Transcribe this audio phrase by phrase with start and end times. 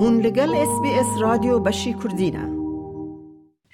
[0.00, 2.48] هون لگل اس بی اس رادیو بشی کردینه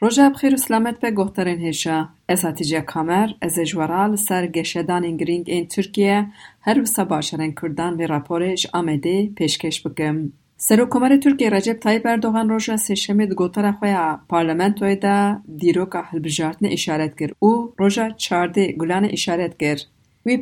[0.00, 5.44] روژا بخیر و سلامت به گوهترین هیشا از هاتیجا کامر از اجوارال سر گشدان گرینگ
[5.46, 6.26] این ترکیه
[6.60, 10.32] هر وسا باشرین کردان به راپورش آمده پیشکش بکم.
[10.56, 17.36] سروکومر ترکیه رجب طایب اردوغان روژا سشمی دگوتر خویا پارلمنتوی دا دیروکا هلبجارتن اشارت کرد
[17.38, 19.80] او روژا چارده گلان اشارت کرد.
[20.26, 20.36] وی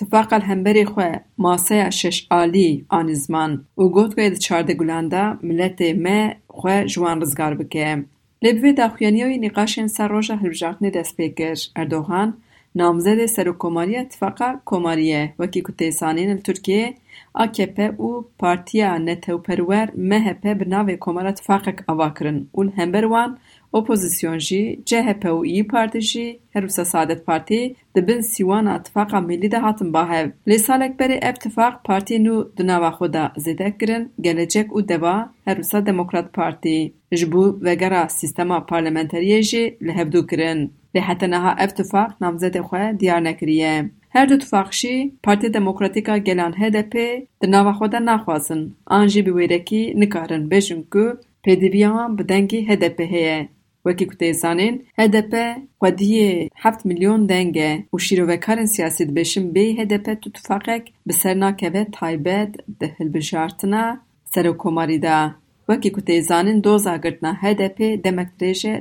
[0.00, 1.02] سر اتفاق الهمبری خو
[1.38, 8.04] ماسه شش آلی آن زمان و گوت چارده گلانده ملت ما خو جوان رزگار بکه.
[8.42, 12.34] لبوی داخویانی نقاشن سر روژا هلبجارتن دست پیکر اردوغان
[12.74, 16.94] نامزد سروکوماری اتفاق کوماریه وکی کتیسانین ترکیه
[17.34, 23.38] AKP û Partiya Netewperwer MHP bi navê Komara Tifaqek ava kirin û li hember wan
[23.74, 30.04] اپوزیسیونجی جهپ و ای پارتیجی هروس سادت پارتی دبن سیوان اتفاق ملی ده هاتن با
[30.04, 35.80] هف لی سالک بری اتفاق پارتی نو دنوا خودا زدک گرن گلچک و دوا هروسا
[35.80, 42.92] دموکرات پارتی جبو وگرا سیستما پارلمنتریه جی لحب دو گرن لی حتنها اتفاق نامزد خواه
[42.92, 46.94] دیار نکریه هر دو تفاقشی پارتی دموکراتیکا گلان هدپ
[47.40, 51.06] دنوا خودا نخواسن آنجی بیویرکی نکارن بجنگو
[51.42, 53.48] پیدیبیان بدنگی هدپه هیه.
[53.84, 60.92] وکی کتی زانین هدپ قدی 7 میلیون دنگه و شیروکارن سیاسی دبشن بی هدپ تتفاقک
[61.08, 63.98] بسرنا که به تایبت ده هل بجارتنا
[64.34, 65.34] سرکوماری دا
[65.68, 68.28] وکی کتی زانین دوزا گرتنا هدپ دمک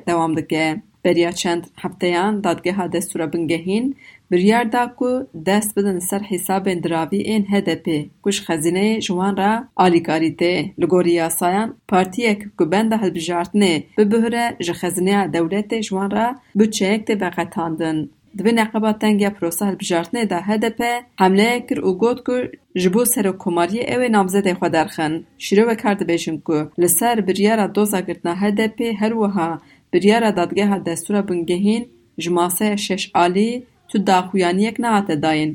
[0.08, 3.96] دوام دکه بریا چند هفته دادگه ها دستورا بنگهین
[4.32, 5.10] بریار دا کو
[5.46, 10.74] دست بدن سر حساب دراوی این هده پی کش خزینه جوان را آلی کاری ده
[10.78, 16.88] لگوریا سایان پارتی اک که بند هل بجارتنه ببهره جه خزینه دولت جوان را بچه
[16.94, 22.36] اکتی بغتاندن دوی نقبا تنگی پروسا هل بجارتنه دا پی حمله اکر او گود کو
[22.76, 27.94] جبو کوماری و کماری او نامزه ده خودرخن شروع وکرد بیشن کو لسر بریار دوز
[27.94, 29.62] اگردنا هده پی هر وها
[29.94, 31.86] بریار دادگه ها دستور بنگهین
[32.18, 35.52] جماسه شش آلی tu daxuyaniyek nehate dayîn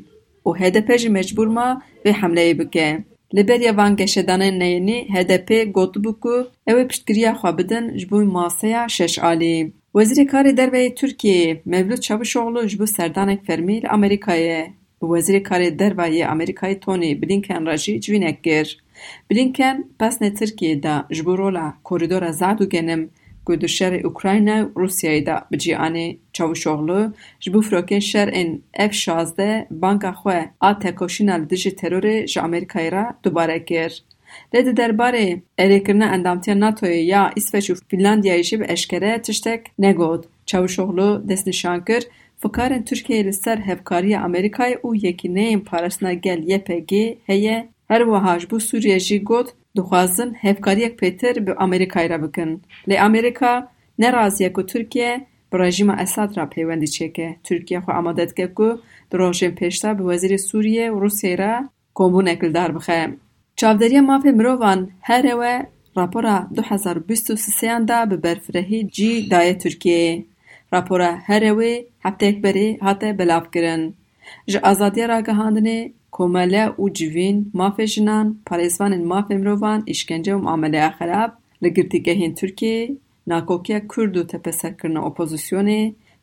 [0.47, 1.69] û HDP jî mecbûr ma
[2.05, 2.89] vê hemleyê bike.
[3.35, 6.35] Li beriya van geşedanên neyînî HDP gotibû ku
[6.69, 9.55] ew ê piştgiriya xwe bidin ji bo maseya şeş alî.
[9.95, 14.61] Wezîrê Karê Derveyê Tirkiyeyê Mevlût Çavuşoğlu ji bo serdanek fermî li Amerîkayê
[15.01, 18.67] Wezîrê Karê Derveyê Amerîkayê Tony Blinken re jî civînek kir.
[19.31, 23.09] Blinken pesnê Tirkiyê de ji bo rola korîdora zad genim
[23.45, 28.49] ku di şerê Ukrayna û Rûsyayê de bi cîhanê Çavuşoğlu ji bo firokên şerên
[28.89, 34.03] F-şazdeh banka xwe a tekoşîna li dijî terorê ji Amerîkayê re dubare kir.
[34.53, 40.25] Lê di derbarê erêkirina endamtiya NATOyê ya Îsveç û Fînlandiyayê jî bi eşkere tiştek negot.
[40.45, 42.03] Çavuşoğlu destnîşan kir
[42.41, 46.91] fikarên Tirkiyeyê li ser hevkariya Amerîkayê û yekîneyên parastina gel YPG
[47.27, 47.57] heye
[47.87, 52.61] her wiha ji bo Sûriye jî got dixwazin hevkariyek pêtir bi Amerîkayê re bikin.
[52.89, 57.35] Lê Amerîka neraziye ku Tirkiye bi rejîma Esad re peywendî çêke.
[57.43, 58.81] Tirkiye xwe amade dike ku
[59.11, 61.53] di rojên pêşta bi Wezîrê Sûriye û Rûsyayê re
[61.95, 63.09] kombûnek li dar bixe.
[63.55, 65.65] Çavderiya mafê mirovan here we
[65.97, 70.25] rapora du hezar bîst û sêyan de bi berfirehî cî daye Tirkiyeyê.
[70.73, 73.95] Rapora here wê hefteyek berê hate belavkirin.
[74.47, 79.19] Ji azadiya ragihandinê کومله او جوین ما فشنان پاریسوان ما
[79.87, 81.31] اشکنجه و معامله اخراب
[81.61, 85.01] لگردی گهین ترکی ناکوکیا کردو تپسر کرنا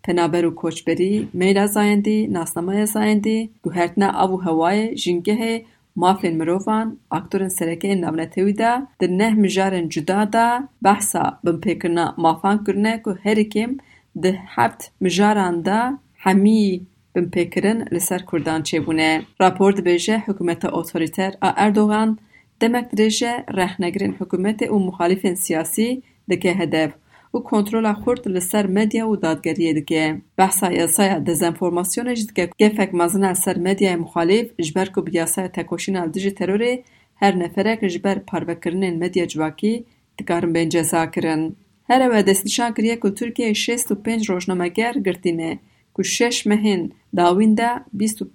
[0.05, 5.65] پنابر و کچبری میرا زایندی ناسنامه زایندی دو هرتنا او هوای جنگه
[5.97, 12.65] ما فمروان اکتورن سرکه این نوناتوی دا در نه مجارن جدا دا بحثا بمپیکرنا مافان
[12.67, 13.79] کرنه که هرکیم
[14.23, 16.87] ده هفت مجاران دا همی
[17.17, 19.23] binpêkirin li ser Kurdan çêbûne.
[19.41, 22.19] Rapor dibêje hikûmeta otorîter a Erdogan
[22.61, 26.91] demek dirêje rêxnegirên hikûmetê û muxalîfên siyasî dike hedef
[27.35, 30.21] û kontrola xurt li ser medya û dadgeriyê dike.
[30.39, 35.17] Behsa yasaya dezenformasyonê jî dike gefek mezin li ser medyayê muxalîf ji ber ku bi
[35.17, 36.83] yasaya tekoşîna dijî terorê
[37.15, 39.85] her neferek ji ber parvekirinên medya civakî
[40.19, 41.57] dikarin bên ceza kirin.
[41.89, 45.59] Here we destnîşan kiriye ku Tirkiyeyê şêst û pênc rojnameger girtîne
[45.95, 48.27] کو شش مهین داوین دا بیست و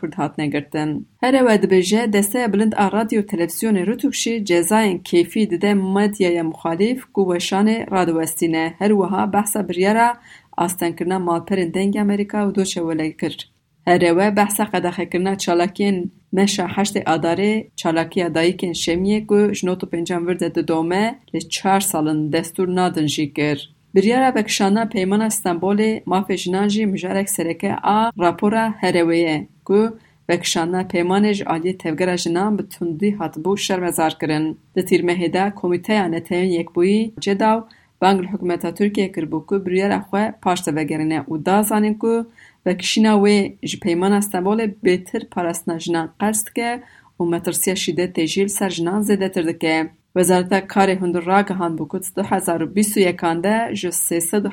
[0.00, 1.04] کرد هات نگردن.
[1.22, 6.42] هر وقت به جه دسته بلند آر رادیو تلویزیون رتوکشی جزای کیفی داده مادیا یا
[6.42, 8.74] مخالف کوشان رادوستی نه.
[8.80, 10.14] هر وها بحث بریارا
[10.58, 13.40] استان کردن مالپرین دنگ آمریکا و دوچه ولی کرد.
[13.86, 20.26] هر وها بحث قدر خکردن چالاکین مش آداره اداره چالاکی اداییکن شمیه کو جنوت پنجم
[20.26, 23.58] ورد داده دومه ل چهار سالن دستور ندنجی کرد.
[23.94, 29.98] Biryara vekişandina Peymana Stenbolê mafê jinan jî mijarek sereke a rapora herewê ye ku
[30.30, 34.58] vekişandina peymanê ji aliyê tevgera jinan bi tundî hatibû şermezarkirin.
[34.76, 37.68] Di Tîrmehê de Komîteya Netewên Yekbûyî Cedaw
[38.00, 42.30] bang li hikûmeta Tirkiyeyê kirbû ku biryara xwe paş vegerîne û da zanîn ku
[42.66, 46.82] vekişîna wê ji peymana Stenbolê bêtir parastina jinan qers dike
[47.20, 49.90] û metirsiya şîdetê jî li ser jinan zêdetir dike.
[50.16, 54.20] وزارت کار هندور را گهان بو کت دو هزار و بیسو یکان ده جو سی
[54.20, 54.50] سد و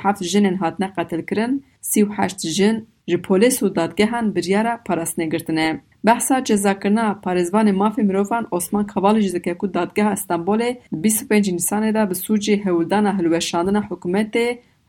[1.29, 2.27] کرن سی و
[2.57, 5.81] جن جو پولیس و دادگهان بریارا پرست نگرتنه.
[6.03, 10.61] بحثا جزا کرنا پارزوان مافی مروفان اسمان کوال جزکه کت دادگه استانبول
[10.91, 14.37] بیسو پینج نیسانه ده بسوجی هولدان هلوشاندن حکومت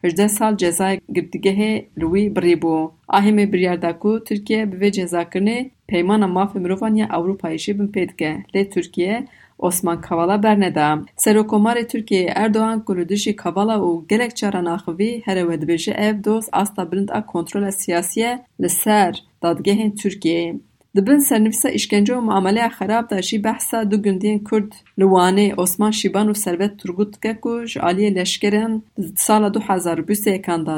[0.04, 6.58] 18 سال جزای گردگه روی بریبو آهیم بریار داکو ترکیه به جزا کرنه پیمانا مافی
[6.58, 9.24] مروفان یا اوروپایشی بمپید که لی ترکیه
[9.60, 11.02] Osman Kavala berneda.
[11.16, 16.24] Serokkomarê Tirkiyeyê Erdogan ku li dijî Kavala û gelek caran axivî here we dibêje ev
[16.24, 19.12] doz asta bilind a kontrola siyasî ye li ser
[19.42, 20.60] dadgehên Tirkiyeyê.
[20.96, 25.90] Dibin sernivîsa îşkence û muameleya xerab de jî behsa du gundiyên Kurd li Wanê Osman
[25.90, 28.82] Şîban û Servet Turgut dike ku ji aliyê leşkerên
[29.16, 30.70] sala du hezar û bîst yekan de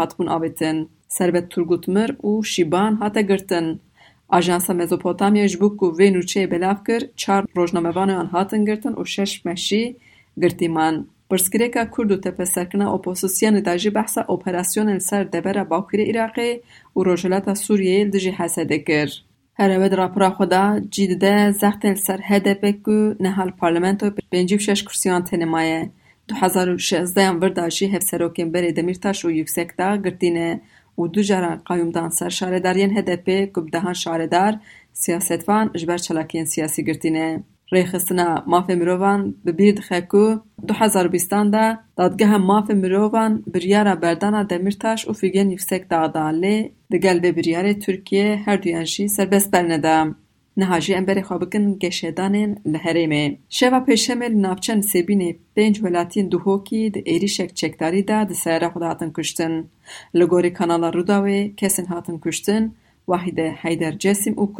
[0.00, 0.88] hatibûn avêtin.
[1.08, 3.80] Servet Turgut mir û Şîban hate girtin.
[4.30, 9.44] Ajansa Mezopotamya ji bo ku vê nûçeyê belav kir, çar rojnamevanan hatin girtin û şeş
[9.44, 9.96] meşî
[10.42, 11.06] girtîman.
[11.30, 16.60] Pirsgirêka Kurd û tepeserkirina opozîsyonê de jî behsa operasyonên ser devera Bakurê Iraqê
[16.96, 19.24] û Rojhilata Sûriyeyê li dijî Hesedê kir.
[19.54, 23.54] Here ew di rapora xwe de cî dide zextên li ser HDP ku niha li
[23.62, 25.90] parlamentoyê pêncî û şeş kursiyan têne maye.
[26.28, 30.60] Du hezar û şezdeyan vir de jî hevserokên berê Demirtaş û Yüksekdağ girtîne
[31.00, 33.46] و دو جران قایم دان سر شاره دارین هده پی
[33.94, 34.26] شاره
[35.76, 37.44] جبر چلاکین سیاسی گرتینه.
[37.72, 40.36] ری خسنا ماف مروان ببیرد خیکو
[40.66, 47.18] دو حزار بیستان دا دادگه ماف مروان بریارا بردانا دمیرتاش و فیگه نفسک دادالی دگل
[47.18, 50.14] ببریاری ترکیه هر دویانشی سربست بس برنده.
[50.56, 53.36] نهاجی امبر خوابکن گشیدانین لحریمه.
[53.48, 58.70] شوا پیشمیل نابچن سیبینی پنج ولاتین دو هوکی دی ایری شک چکتاری دا دی سیرا
[58.70, 59.64] خود هاتن کشتن.
[60.14, 62.72] لگوری کانالا روداوی کسین هاتن کشتن
[63.08, 64.54] واحد حیدر جسیم او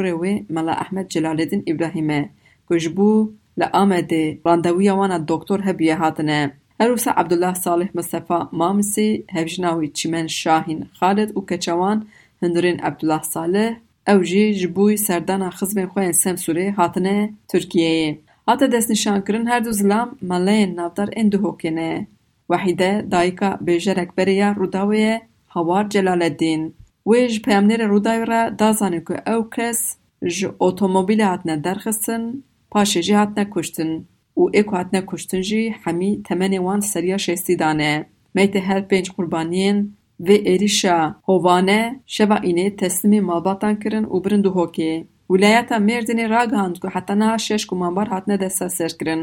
[0.50, 2.28] ملا احمد جلالدین ابراهیمه.
[2.70, 6.52] گجبو لآمه دی راندوی وانا دکتور هبیه هاتنه.
[6.80, 12.06] اروسا عبدالله صالح مصطفى مامسی هفجناوی چمن شاهین خالد او کچوان
[12.42, 13.76] هندرین عبدالله صالح
[14.08, 18.18] او جی جبوی سردان خزم خوی انسیم سوری حاطنه ترکیه ای.
[18.46, 22.06] حاطه دست نشان کرن هر دو زلام ملین نافتر اندو حکنه.
[22.48, 25.18] وحیده دایکا که بیجر اکبریا روداوی
[25.48, 26.72] هاوار جلال الدین.
[27.06, 29.96] وی ج پیامنیر روداوی را دازانه که او کس
[30.28, 34.04] ج اوتوموبیلی حاطنه درخستن پاشه جی حاطنه کشتن.
[34.34, 38.06] او ایک حاطنه کشتن جی حمی تمانی وان سریا شیستی دانه.
[38.34, 45.04] میتی هر پینج قربانین vê êrişa hovane şeva înê teslîmê malbatan kirin û birin Duhokê.
[45.32, 49.22] Wilayeta Mêrdînê ragihand ku heta niha şeş gumanbar hatine desteserkirin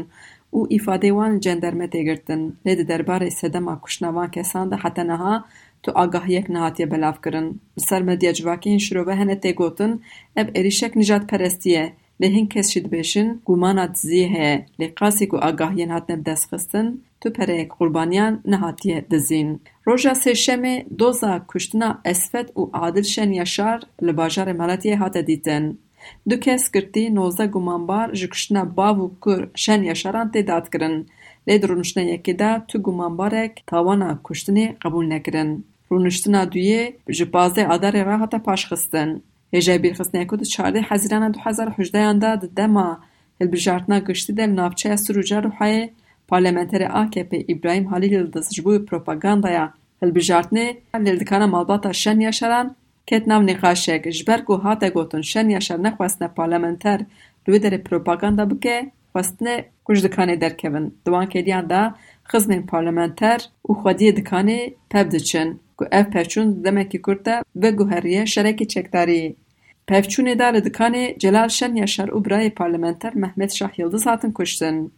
[0.52, 2.56] û îfadeyê wan li cenderme tê girtin.
[2.66, 5.44] Lê di derbarê sedema kuştina van kesan de heta
[5.82, 7.60] tu agahiyek nehatiye belav kirin.
[7.78, 9.50] Li ser medya civakê hîn şirove hene tê
[10.36, 16.10] ev êrişek nijadperestî ye له کس شد بیشین گمان از زیه لقاسی کو آگاهی نهات
[16.10, 16.86] نب دست خستن
[17.20, 19.60] تو پرک قربانیان نهاتیه دزین.
[19.84, 20.62] روز سه شم
[20.98, 25.78] دوزا کشتن اسفت او عادل شن یشار لباجار ملتیه هات دیدن
[26.28, 28.12] دو کس کردی نوزا گمان بار
[28.76, 31.06] باو با کر شن یشاران تی داد کردن
[31.46, 38.04] لید رونشتن یکی دا تو گمان بارک تاوانا کشتنی قبول نکردن رونشتنا دویه جبازه آدار
[38.04, 39.20] را هات پاش خستن.
[39.52, 42.98] هجای بیر خستنی کود چارده حزیران دو حزار حجده انده ده ده ما
[43.90, 45.90] گشتی دل نافچه سرو جا روحای
[46.28, 52.74] پارلمنتر آکه ابراهیم حالی لیل دسجبوی پروپاگاندا یا البرجارتنی لیلدکانا مالباتا شن یاشران.
[53.08, 57.00] که تناو نیخاشه گشبر گو هاته گوتون شن یاشر نخوستن پارلمنتر
[57.44, 59.46] دوی در پروپاگاندا بگه خوستن
[59.86, 61.94] کش دکانی در کون دوان که دیان دا
[62.28, 65.48] خزنی پارلمنتر او خودی دکانه پبدچن
[65.78, 69.36] که اف پرچون دمکی کرده و گوهریه شرکی چکتاری.
[69.88, 74.90] پرچون دار دکان جلال شنیاشر یا شر او برای پارلمنتر محمد شاه یلدز هاتن کشتن.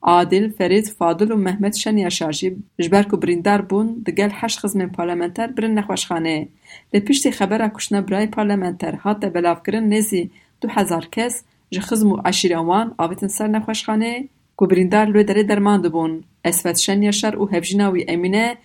[0.00, 2.56] آدل، فرید، فادل و محمد شن یا شرشی
[3.22, 6.48] بریندار بون دگل حش خزم پارلمنتر برن نخوشخانه.
[6.94, 10.30] لی پیشتی خبر اکشنا برای پارلمنتر حد بلافکرند نزی
[10.60, 14.28] دو هزار کس جخزم و عشیر اوان آویتن سر نخوشخانه.
[14.56, 16.24] کوبریندار لوی داره درمان دوبون.
[16.44, 16.76] اسفت
[17.34, 18.56] او هفجینا امینه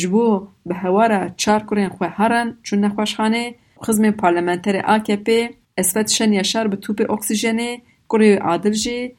[0.00, 6.68] جبو به هوارا چار کورین خو هران چون نخوشخانه خزم پارلمنتر AKP اسفت شن یشار
[6.68, 7.58] به توپ اکسیژن
[8.08, 9.12] کوری عادل جی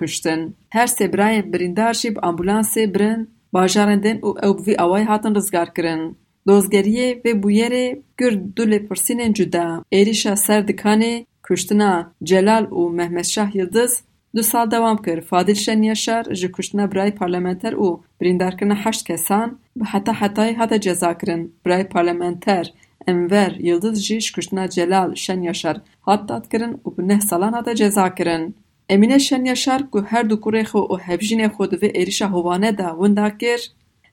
[0.00, 5.36] کشتن هر سه برای بریندار جی به امبولانس برن باجارندن او او بوی آوای هاتن
[5.36, 6.14] رزگار کرن
[6.46, 13.50] دوزگریه و بویره گرد دول پرسین جدا ایریشا سردکانه کشتنا جلال و محمد شاه
[14.34, 15.20] دو سال دوام کرد.
[15.20, 21.16] فادل شنیاشر جو کشتن برای پارلمنتر او بریندارکن هشت کسان به حتا حتای حتا جزا
[21.64, 22.66] برای پارلمنتر
[23.06, 24.32] انور یلدز جیش
[24.76, 28.54] جلال شنیاشر حتا کرن و به نه سالان حتا جزا کرن
[28.88, 33.30] امینه شنیشر که هر دو کوره خو و هبجین خود و ایریش هوانه دا وندا
[33.30, 33.58] کر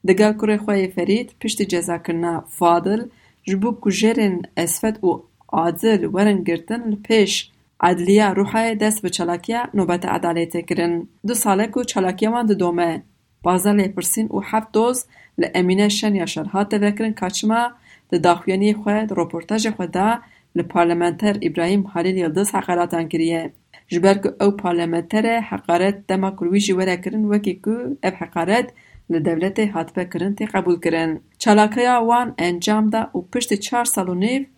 [0.07, 1.99] دگل کوره خواه فرید پشت جزا
[2.47, 3.05] فادل
[3.43, 10.65] جبو کجرین اسفت او عادل ورن گرتن لپیش عدلیه روحه دست به چلاکیه نوبت عدالت
[10.65, 11.07] کرن.
[11.27, 13.03] دو ساله کو چلاکیه من دو دومه.
[13.43, 15.05] بازه لیپرسین هفت دوز
[15.37, 17.71] لامینه شن یا شرحات دوکرن کچما
[18.09, 20.19] ده داخویانی خود روپورتاج خود ده
[20.55, 23.51] لپارلمنتر ابراهیم حالیل یلدز حقراتان کریه.
[23.87, 28.67] جبرگ او پارلمنتر حقارت دما کلوی جوره کرن وکی کو اف حقارت
[29.09, 31.19] لی دولت هاتف کرن تی قبول کرن.
[31.37, 34.15] چلاکه وان انجام دا و پشت چار سالو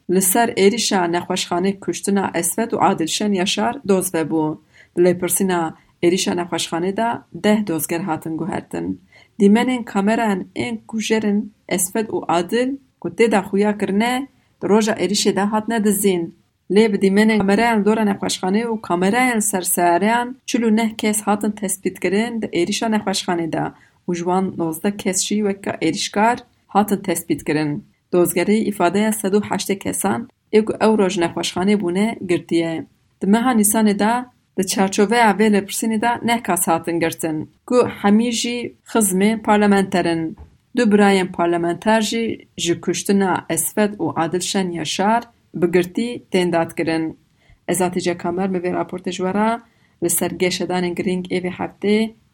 [0.10, 4.58] لسر ایریشا نخوشخانه کشتنا اسفت و عادلشن یشار دوز ببو.
[4.98, 8.98] لی پرسینا ایریشا نخوشخانه دا ده دوزگر هاتن گو هرتن.
[9.38, 12.70] دیمن این کامران این کجرن اسفت و عادل
[13.02, 14.28] که تی دا خویا کرنه
[14.62, 16.32] دا روژا ایریشا دا هات ندزین.
[16.70, 22.00] لی با دیمن این کامران دور نخوشخانه و کامران سرساریان چلو نه کس هاتن تسبیت
[22.00, 23.74] کرن دا ایریشا نخوشخانه دا.
[24.08, 26.38] Û ji wan nozdeh kes jî weka êrişkar
[26.74, 27.72] hatin tespîtkirin.
[28.14, 30.20] Dozgerî îfadeya sed û heştê kesan
[30.58, 32.74] ê ku ew roj nexweşxanê bûne girtiye.
[33.22, 34.14] Di meha Nîsanê de
[34.58, 38.58] di çarçoveya vê lêpirsînê de neh kes hatin girtin ku hemî jî
[38.92, 40.38] xizmên parlamenterin.
[40.78, 42.24] Du birayên parlamenter jî
[42.64, 45.22] ji kuştina Esfet û Adilşen Yaşar
[45.60, 47.06] bi girtî tên dadkirin.
[47.68, 49.24] Ez Hatice Kamer bi vê raportê ji
[50.04, 51.98] li ser geşedanên girîng êvê heftê